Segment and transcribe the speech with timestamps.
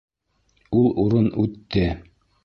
[0.79, 1.85] Ул урын үтте!